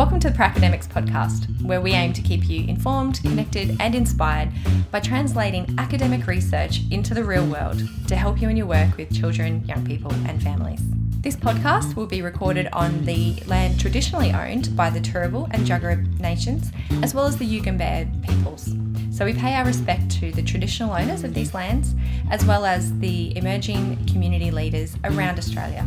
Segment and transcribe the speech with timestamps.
[0.00, 4.48] Welcome to the Pracademics podcast, where we aim to keep you informed, connected, and inspired
[4.90, 9.14] by translating academic research into the real world to help you in your work with
[9.14, 10.80] children, young people, and families.
[11.20, 16.18] This podcast will be recorded on the land traditionally owned by the Turrbal and Jagera
[16.18, 16.72] nations,
[17.02, 18.74] as well as the Yugambeh peoples.
[19.14, 21.94] So we pay our respect to the traditional owners of these lands,
[22.30, 25.86] as well as the emerging community leaders around Australia.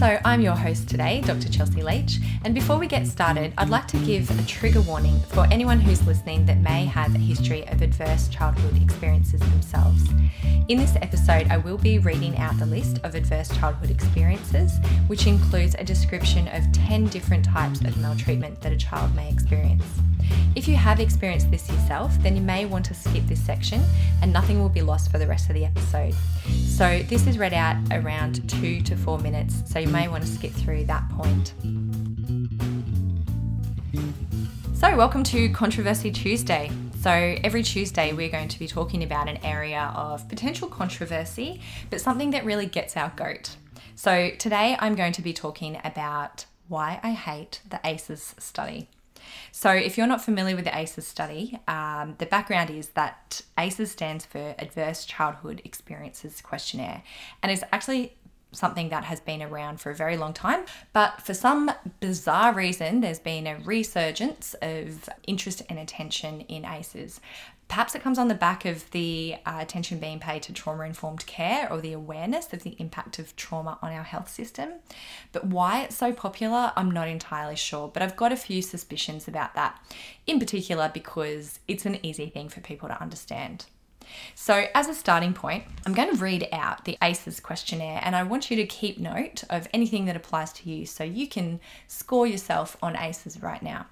[0.00, 1.50] So, I'm your host today, Dr.
[1.50, 5.46] Chelsea Leach, and before we get started, I'd like to give a trigger warning for
[5.50, 10.08] anyone who's listening that may have a history of adverse childhood experiences themselves.
[10.68, 15.26] In this episode, I will be reading out the list of adverse childhood experiences, which
[15.26, 19.84] includes a description of 10 different types of maltreatment that a child may experience.
[20.56, 23.82] If you have experienced this yourself, then you may want to skip this section
[24.22, 26.14] and nothing will be lost for the rest of the episode.
[26.80, 30.26] So, this is read out around two to four minutes, so you may want to
[30.30, 31.52] skip through that point.
[34.72, 36.70] So, welcome to Controversy Tuesday.
[37.02, 42.00] So, every Tuesday, we're going to be talking about an area of potential controversy, but
[42.00, 43.56] something that really gets our goat.
[43.94, 48.88] So, today I'm going to be talking about why I hate the ACEs study.
[49.52, 53.90] So, if you're not familiar with the ACEs study, um, the background is that ACEs
[53.90, 57.02] stands for Adverse Childhood Experiences Questionnaire,
[57.42, 58.16] and it's actually
[58.52, 60.64] something that has been around for a very long time.
[60.92, 61.70] But for some
[62.00, 67.20] bizarre reason, there's been a resurgence of interest and attention in ACEs.
[67.68, 71.24] Perhaps it comes on the back of the uh, attention being paid to trauma informed
[71.26, 74.70] care or the awareness of the impact of trauma on our health system.
[75.30, 77.86] But why it's so popular, I'm not entirely sure.
[77.86, 79.80] But I've got a few suspicions about that,
[80.26, 83.66] in particular because it's an easy thing for people to understand.
[84.34, 88.22] So, as a starting point, I'm going to read out the ACEs questionnaire and I
[88.22, 92.26] want you to keep note of anything that applies to you so you can score
[92.26, 93.86] yourself on ACEs right now.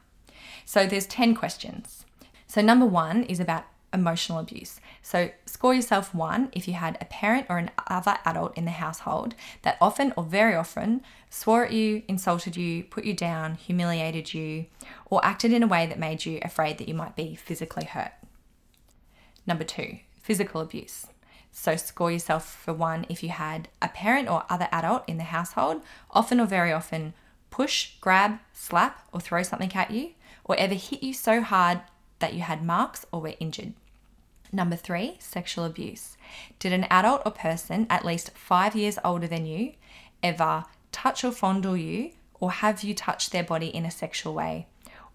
[0.64, 2.04] So, there's 10 questions.
[2.46, 4.80] So, number one is about emotional abuse.
[5.02, 8.70] So, score yourself one if you had a parent or an other adult in the
[8.72, 14.34] household that often or very often swore at you, insulted you, put you down, humiliated
[14.34, 14.66] you,
[15.10, 18.12] or acted in a way that made you afraid that you might be physically hurt.
[19.46, 19.98] Number two,
[20.28, 21.06] physical abuse.
[21.50, 25.32] So, score yourself for one if you had a parent or other adult in the
[25.36, 25.80] household,
[26.10, 27.14] often or very often
[27.48, 30.10] push, grab, slap, or throw something at you,
[30.44, 31.80] or ever hit you so hard
[32.18, 33.72] that you had marks or were injured.
[34.52, 36.18] Number three, sexual abuse.
[36.58, 39.72] Did an adult or person at least five years older than you
[40.22, 44.66] ever touch or fondle you or have you touched their body in a sexual way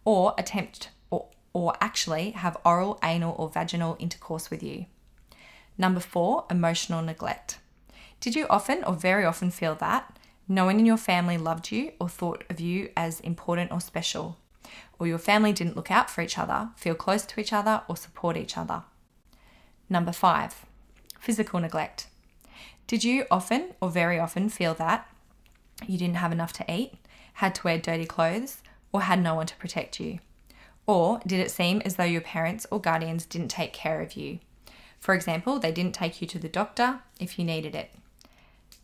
[0.05, 4.87] or attempt or, or actually have oral, anal, or vaginal intercourse with you?
[5.77, 7.59] Number four, emotional neglect.
[8.19, 10.17] Did you often or very often feel that
[10.47, 14.37] no one in your family loved you or thought of you as important or special?
[14.99, 17.97] or your family didn't look out for each other, feel close to each other, or
[17.97, 18.83] support each other.
[19.89, 20.65] Number five,
[21.19, 22.07] physical neglect.
[22.87, 25.09] Did you often or very often feel that
[25.85, 26.93] you didn't have enough to eat,
[27.33, 28.61] had to wear dirty clothes,
[28.91, 30.19] or had no one to protect you?
[30.85, 34.39] Or did it seem as though your parents or guardians didn't take care of you?
[35.03, 37.91] For example, they didn't take you to the doctor if you needed it.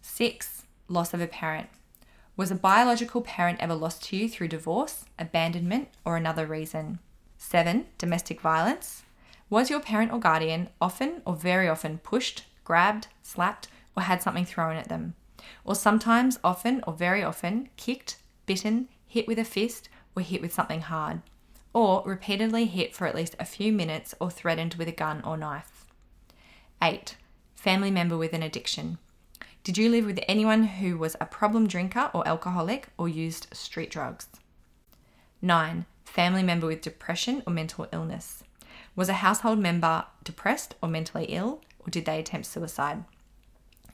[0.02, 1.70] Six, loss of a parent.
[2.36, 7.00] Was a biological parent ever lost to you through divorce, abandonment, or another reason?
[7.38, 7.86] 7.
[7.98, 9.04] Domestic violence.
[9.50, 14.44] Was your parent or guardian often or very often pushed, grabbed, slapped, or had something
[14.44, 15.16] thrown at them?
[15.64, 19.88] Or sometimes, often, or very often, kicked, bitten, hit with a fist,
[20.18, 21.22] or hit with something hard?
[21.72, 25.38] Or repeatedly hit for at least a few minutes or threatened with a gun or
[25.38, 25.79] knife?
[26.82, 27.18] 8.
[27.56, 29.00] Family member with an addiction.
[29.66, 33.92] Did you live with anyone who was a problem drinker or alcoholic or used street
[33.92, 34.28] drugs?
[35.42, 35.86] 9.
[36.06, 38.44] Family member with depression or mental illness.
[38.96, 43.04] Was a household member depressed or mentally ill, or did they attempt suicide?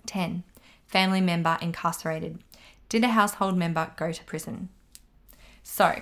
[0.06, 0.44] 10.
[0.86, 2.40] Family member incarcerated.
[2.88, 4.70] Did a household member go to prison?
[5.64, 6.02] So,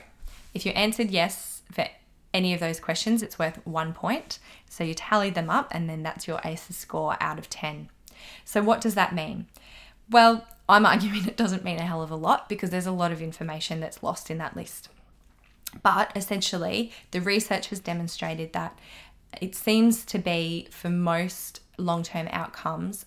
[0.53, 1.87] if you answered yes for
[2.33, 4.39] any of those questions, it's worth one point.
[4.69, 7.89] So you tally them up, and then that's your ACEs score out of 10.
[8.45, 9.47] So, what does that mean?
[10.09, 13.11] Well, I'm arguing it doesn't mean a hell of a lot because there's a lot
[13.11, 14.89] of information that's lost in that list.
[15.81, 18.77] But essentially, the research has demonstrated that
[19.41, 23.05] it seems to be for most long term outcomes,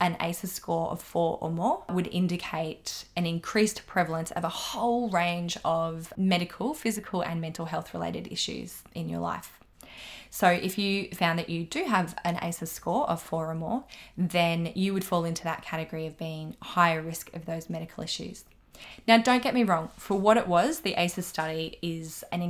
[0.00, 5.10] an ACEs score of four or more would indicate an increased prevalence of a whole
[5.10, 9.58] range of medical, physical, and mental health related issues in your life.
[10.30, 13.84] So if you found that you do have an ACEs score of four or more,
[14.16, 18.44] then you would fall into that category of being higher risk of those medical issues.
[19.08, 22.42] Now, don't get me wrong, for what it was, the ACEs study is an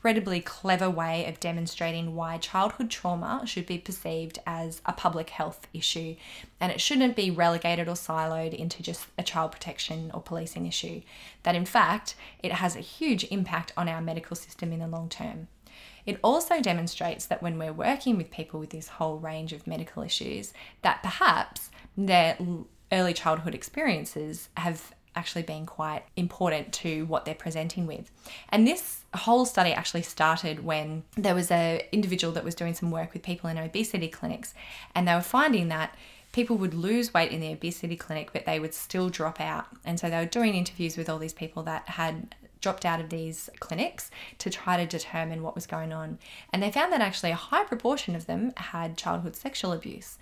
[0.00, 5.66] incredibly clever way of demonstrating why childhood trauma should be perceived as a public health
[5.74, 6.16] issue
[6.58, 11.02] and it shouldn't be relegated or siloed into just a child protection or policing issue.
[11.42, 15.10] That in fact, it has a huge impact on our medical system in the long
[15.10, 15.48] term.
[16.06, 20.02] It also demonstrates that when we're working with people with this whole range of medical
[20.02, 22.38] issues, that perhaps their
[22.90, 28.10] early childhood experiences have actually being quite important to what they're presenting with.
[28.48, 32.90] And this whole study actually started when there was a individual that was doing some
[32.90, 34.54] work with people in obesity clinics
[34.94, 35.96] and they were finding that
[36.32, 39.66] people would lose weight in the obesity clinic but they would still drop out.
[39.84, 43.08] And so they were doing interviews with all these people that had dropped out of
[43.08, 46.18] these clinics to try to determine what was going on.
[46.52, 50.18] And they found that actually a high proportion of them had childhood sexual abuse.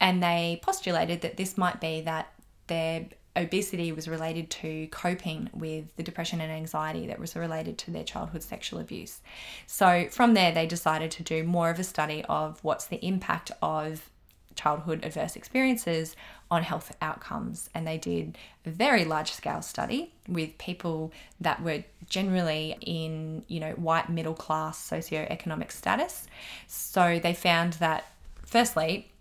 [0.00, 2.32] And they postulated that this might be that
[2.66, 3.06] their
[3.36, 8.04] obesity was related to coping with the depression and anxiety that was related to their
[8.04, 9.20] childhood sexual abuse.
[9.66, 13.50] So, from there, they decided to do more of a study of what's the impact
[13.62, 14.10] of
[14.54, 16.14] childhood adverse experiences
[16.50, 17.70] on health outcomes.
[17.74, 18.36] And they did
[18.66, 24.34] a very large scale study with people that were generally in, you know, white middle
[24.34, 26.26] class socioeconomic status.
[26.66, 28.04] So, they found that
[28.44, 29.11] firstly,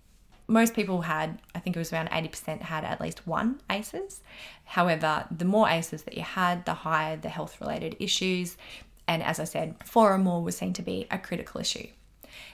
[0.52, 4.22] most people had, I think it was around 80% had at least one ACEs.
[4.66, 8.58] However, the more ACEs that you had, the higher the health related issues.
[9.08, 11.88] And as I said, four or more was seen to be a critical issue.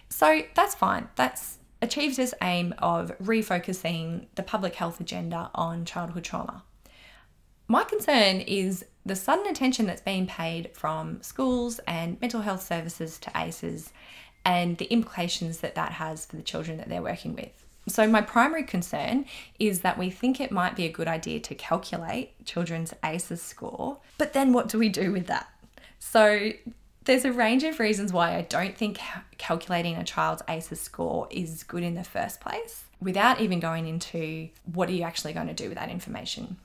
[0.09, 1.09] So that's fine.
[1.15, 6.63] That's achieves this aim of refocusing the public health agenda on childhood trauma.
[7.67, 13.17] My concern is the sudden attention that's being paid from schools and mental health services
[13.19, 13.91] to ACEs
[14.45, 17.66] and the implications that that has for the children that they're working with.
[17.89, 19.25] So, my primary concern
[19.59, 23.97] is that we think it might be a good idea to calculate children's ACEs score,
[24.17, 25.47] but then what do we do with that?
[25.97, 26.51] So,
[27.05, 28.99] there's a range of reasons why I don't think
[29.37, 34.49] calculating a child's ACEs score is good in the first place, without even going into
[34.73, 36.57] what are you actually going to do with that information.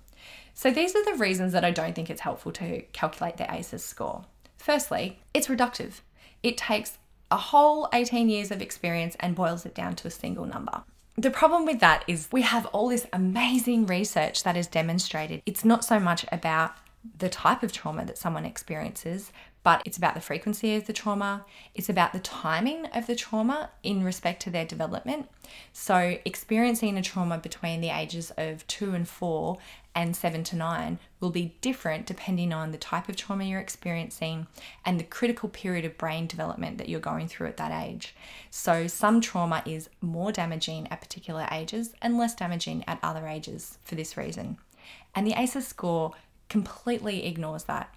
[0.55, 3.85] So, these are the reasons that I don't think it's helpful to calculate the ACEs
[3.85, 4.25] score.
[4.59, 6.01] Firstly, it's reductive.
[6.43, 6.99] It takes
[7.31, 10.83] a whole 18 years of experience and boils it down to a single number.
[11.17, 15.43] The problem with that is we have all this amazing research that is demonstrated.
[15.45, 16.73] It's not so much about
[17.19, 19.33] the type of trauma that someone experiences,
[19.63, 21.45] but it's about the frequency of the trauma.
[21.75, 25.29] It's about the timing of the trauma in respect to their development.
[25.73, 29.59] So, experiencing a trauma between the ages of two and four
[29.95, 34.47] and seven to nine will be different depending on the type of trauma you're experiencing
[34.85, 38.15] and the critical period of brain development that you're going through at that age.
[38.51, 43.79] So, some trauma is more damaging at particular ages and less damaging at other ages
[43.85, 44.59] for this reason.
[45.15, 46.13] And the ACEs score
[46.49, 47.95] completely ignores that.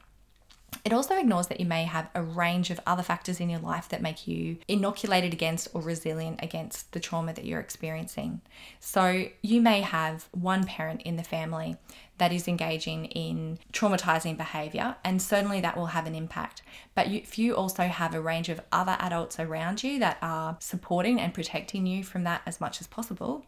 [0.84, 3.90] It also ignores that you may have a range of other factors in your life
[3.90, 8.42] that make you inoculated against or resilient against the trauma that you're experiencing.
[8.80, 11.78] So, you may have one parent in the family
[12.18, 16.62] that is engaging in traumatizing behavior, and certainly that will have an impact.
[16.94, 20.58] But you, if you also have a range of other adults around you that are
[20.60, 23.46] supporting and protecting you from that as much as possible,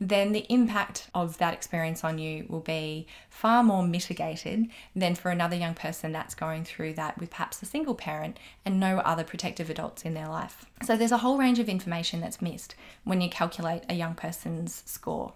[0.00, 5.30] then the impact of that experience on you will be far more mitigated than for
[5.30, 9.24] another young person that's going through that with perhaps a single parent and no other
[9.24, 10.64] protective adults in their life.
[10.82, 14.82] So there's a whole range of information that's missed when you calculate a young person's
[14.86, 15.32] score.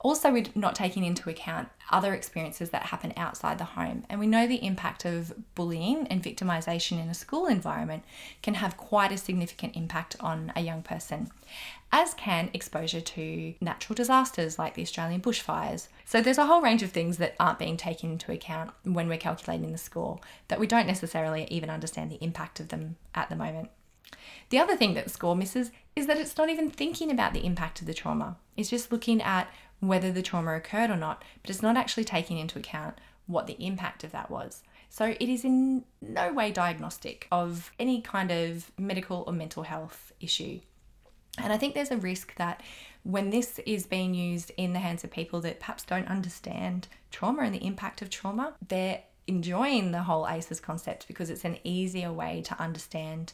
[0.00, 4.04] Also, we're not taking into account other experiences that happen outside the home.
[4.08, 8.04] And we know the impact of bullying and victimization in a school environment
[8.40, 11.30] can have quite a significant impact on a young person,
[11.90, 15.88] as can exposure to natural disasters like the Australian bushfires.
[16.04, 19.18] So, there's a whole range of things that aren't being taken into account when we're
[19.18, 23.36] calculating the score that we don't necessarily even understand the impact of them at the
[23.36, 23.70] moment.
[24.50, 27.44] The other thing that the score misses is that it's not even thinking about the
[27.44, 28.36] impact of the trauma.
[28.56, 29.48] It's just looking at
[29.80, 33.56] whether the trauma occurred or not, but it's not actually taking into account what the
[33.64, 34.62] impact of that was.
[34.88, 40.12] So it is in no way diagnostic of any kind of medical or mental health
[40.20, 40.60] issue.
[41.36, 42.62] And I think there's a risk that
[43.04, 47.42] when this is being used in the hands of people that perhaps don't understand trauma
[47.42, 52.12] and the impact of trauma, they're enjoying the whole ACEs concept because it's an easier
[52.12, 53.32] way to understand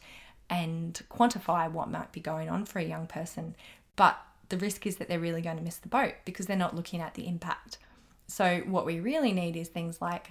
[0.51, 3.57] and quantify what might be going on for a young person.
[3.97, 6.77] But the risk is that they're really going to miss the boat because they're not
[6.77, 7.79] looking at the impact.
[8.27, 10.31] So, what we really need is things like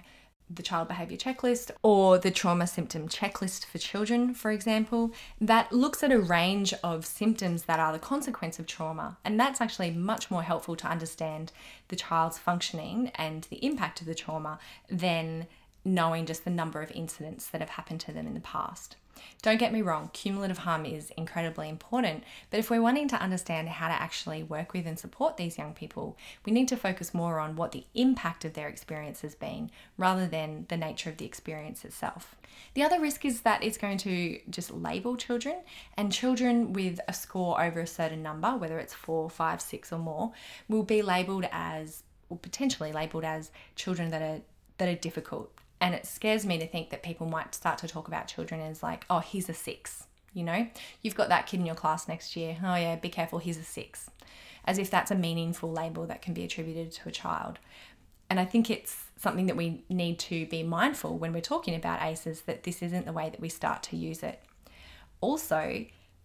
[0.50, 6.02] the child behaviour checklist or the trauma symptom checklist for children, for example, that looks
[6.02, 9.16] at a range of symptoms that are the consequence of trauma.
[9.24, 11.50] And that's actually much more helpful to understand
[11.88, 14.58] the child's functioning and the impact of the trauma
[14.90, 15.46] than
[15.84, 18.96] knowing just the number of incidents that have happened to them in the past.
[19.42, 23.68] Don't get me wrong, cumulative harm is incredibly important, but if we're wanting to understand
[23.68, 27.38] how to actually work with and support these young people, we need to focus more
[27.38, 31.26] on what the impact of their experience has been rather than the nature of the
[31.26, 32.36] experience itself.
[32.74, 35.56] The other risk is that it's going to just label children,
[35.96, 39.98] and children with a score over a certain number, whether it's four, five, six, or
[39.98, 40.32] more,
[40.68, 44.40] will be labeled as, or potentially labeled as children that are
[44.78, 45.52] that are difficult
[45.84, 48.82] and it scares me to think that people might start to talk about children as
[48.82, 50.06] like, oh, he's a six.
[50.32, 50.66] You know,
[51.02, 52.56] you've got that kid in your class next year.
[52.64, 54.08] Oh, yeah, be careful, he's a six.
[54.64, 57.58] As if that's a meaningful label that can be attributed to a child.
[58.30, 62.00] And I think it's something that we need to be mindful when we're talking about
[62.00, 64.42] ACEs that this isn't the way that we start to use it.
[65.20, 65.84] Also,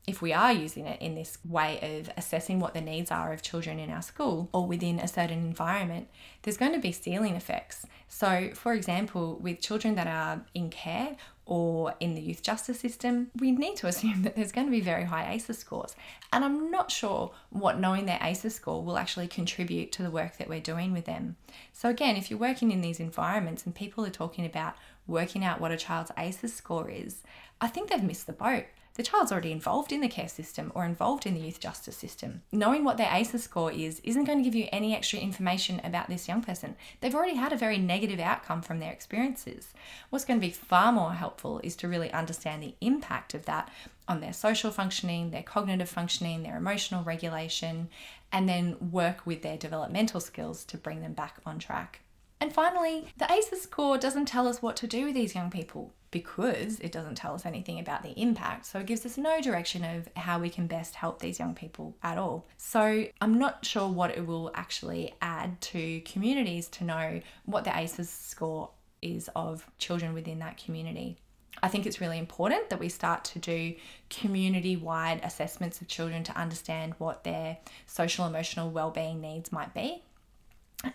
[0.10, 3.44] if we are using it in this way of assessing what the needs are of
[3.44, 6.08] children in our school or within a certain environment,
[6.42, 7.86] there's going to be ceiling effects.
[8.08, 13.30] So, for example, with children that are in care or in the youth justice system,
[13.38, 15.96] we need to assume that there's going to be very high ACEs scores.
[16.34, 20.38] And I'm not sure what knowing their ACEs score will actually contribute to the work
[20.38, 21.36] that we're doing with them.
[21.72, 24.74] So, again, if you're working in these environments and people are talking about
[25.06, 27.22] working out what a child's ACEs score is,
[27.62, 28.66] I think they've missed the boat
[29.00, 32.42] the child's already involved in the care system or involved in the youth justice system.
[32.52, 36.10] Knowing what their ACEs score is isn't going to give you any extra information about
[36.10, 36.76] this young person.
[37.00, 39.70] They've already had a very negative outcome from their experiences.
[40.10, 43.70] What's going to be far more helpful is to really understand the impact of that
[44.10, 47.88] on their social functioning, their cognitive functioning, their emotional regulation,
[48.34, 52.02] and then work with their developmental skills to bring them back on track.
[52.42, 55.94] And finally, the ACEs score doesn't tell us what to do with these young people
[56.12, 58.66] because it doesn't tell us anything about the impact.
[58.66, 61.96] So it gives us no direction of how we can best help these young people
[62.02, 62.48] at all.
[62.58, 67.78] So I'm not sure what it will actually add to communities to know what the
[67.78, 68.70] ACEs score
[69.02, 71.18] is of children within that community.
[71.62, 73.76] I think it's really important that we start to do
[74.10, 80.04] community wide assessments of children to understand what their social emotional well-being needs might be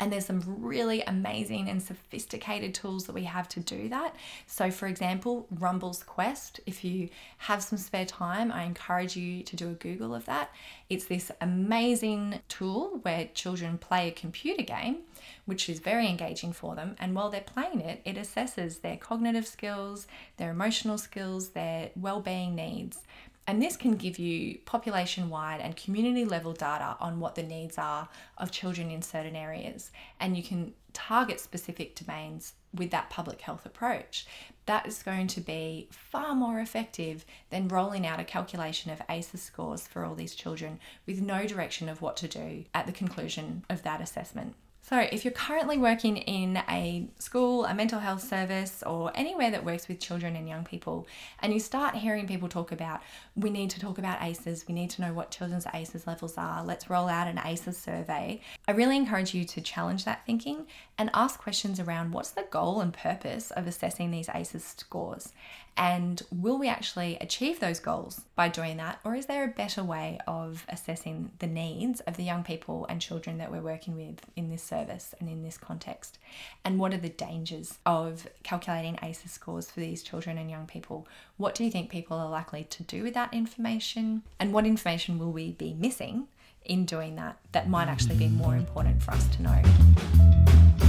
[0.00, 4.16] and there's some really amazing and sophisticated tools that we have to do that.
[4.46, 9.56] So, for example, Rumble's Quest, if you have some spare time, I encourage you to
[9.56, 10.54] do a Google of that.
[10.88, 15.00] It's this amazing tool where children play a computer game,
[15.44, 16.96] which is very engaging for them.
[16.98, 20.06] And while they're playing it, it assesses their cognitive skills,
[20.38, 23.02] their emotional skills, their well being needs.
[23.46, 27.76] And this can give you population wide and community level data on what the needs
[27.76, 28.08] are
[28.38, 29.90] of children in certain areas.
[30.18, 34.26] And you can target specific domains with that public health approach.
[34.66, 39.42] That is going to be far more effective than rolling out a calculation of ACEs
[39.42, 43.64] scores for all these children with no direction of what to do at the conclusion
[43.68, 44.54] of that assessment.
[44.86, 49.64] So, if you're currently working in a school, a mental health service, or anywhere that
[49.64, 51.06] works with children and young people,
[51.40, 53.00] and you start hearing people talk about,
[53.34, 56.62] we need to talk about ACEs, we need to know what children's ACEs levels are,
[56.62, 60.66] let's roll out an ACEs survey, I really encourage you to challenge that thinking
[60.98, 65.32] and ask questions around what's the goal and purpose of assessing these ACEs scores
[65.76, 69.00] and will we actually achieve those goals by doing that?
[69.04, 73.00] Or is there a better way of assessing the needs of the young people and
[73.00, 76.18] children that we're working with in this service and in this context?
[76.64, 81.08] And what are the dangers of calculating ACEs scores for these children and young people?
[81.38, 84.22] What do you think people are likely to do with that information?
[84.38, 86.28] And what information will we be missing
[86.64, 90.83] in doing that that might actually be more important for us to know?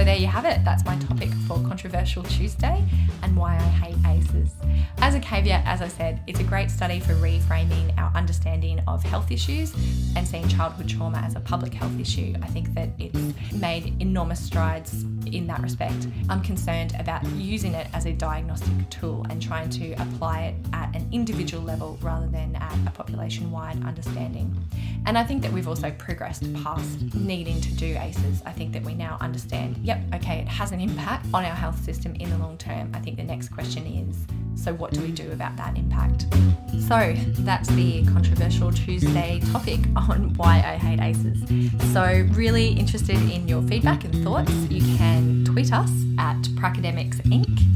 [0.00, 0.64] So there you have it.
[0.64, 2.82] That's my topic for Controversial Tuesday
[3.22, 4.54] and why I hate ACEs.
[4.96, 9.02] As a caveat, as I said, it's a great study for reframing our understanding of
[9.02, 9.74] health issues
[10.16, 12.34] and seeing childhood trauma as a public health issue.
[12.40, 15.04] I think that it's made enormous strides
[15.34, 16.08] in that respect.
[16.28, 20.94] I'm concerned about using it as a diagnostic tool and trying to apply it at
[20.94, 24.54] an individual level rather than at a population wide understanding.
[25.06, 28.42] And I think that we've also progressed past needing to do ACEs.
[28.44, 31.82] I think that we now understand yep, okay, it has an impact on our health
[31.82, 32.90] system in the long term.
[32.94, 34.26] I think the next question is
[34.60, 36.26] so, what do we do about that impact?
[36.86, 41.92] So, that's the controversial Tuesday topic on why I hate ACEs.
[41.92, 44.52] So, really interested in your feedback and thoughts.
[44.68, 44.82] You
[45.20, 47.66] can tweet us at Pracademics Inc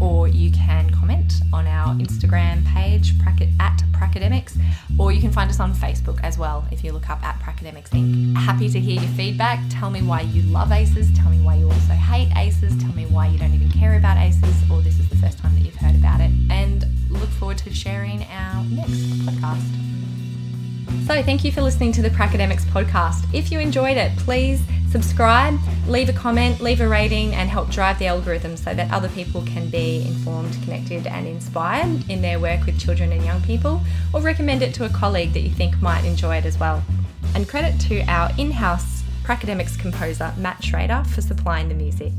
[0.00, 3.12] or you can comment on our Instagram page
[3.60, 4.56] at Pracademics,
[4.98, 7.90] or you can find us on Facebook as well if you look up at Pracademics
[7.90, 8.36] Inc.
[8.36, 9.60] Happy to hear your feedback.
[9.70, 11.12] Tell me why you love ACES.
[11.16, 12.76] Tell me why you also hate ACES.
[12.82, 15.54] Tell me why you don't even care about ACES, or this is the first time
[15.54, 16.30] that you've heard about it.
[16.50, 19.62] And look forward to sharing our next podcast.
[21.06, 23.26] So, thank you for listening to the Pracademics podcast.
[23.32, 24.62] If you enjoyed it, please
[24.94, 25.58] subscribe,
[25.88, 29.42] leave a comment, leave a rating, and help drive the algorithm so that other people
[29.42, 33.80] can be informed, connected, and inspired in their work with children and young people,
[34.12, 36.80] or recommend it to a colleague that you think might enjoy it as well.
[37.34, 42.12] And credit to our in house Pracademics composer, Matt Schrader, for supplying the music.